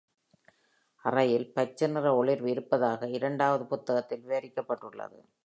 அறையில் 1.05 1.45
பச்சை 1.51 1.87
நிற 1.87 2.13
ஒளிர்வு 2.13 2.45
இருப்பதாக 2.45 3.09
இரண்டாவது 3.09 3.65
புத்தகத்தில் 3.65 4.25
விவரிக்கப்பட்டுள்ளது. 4.25 5.19